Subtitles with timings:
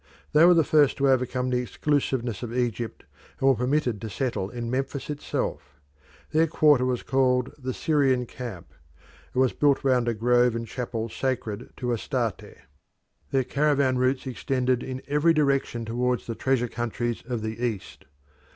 [0.33, 3.03] They were the first to overcome the exclusiveness of Egypt,
[3.39, 5.79] and were permitted to settle in Memphis itself.
[6.31, 8.73] Their quarter was called the Syrian camp;
[9.31, 12.63] it was built round a grove and chapel sacred to Astarte.
[13.29, 18.05] Their caravan routes extended in every direction towards the treasure countries of the East.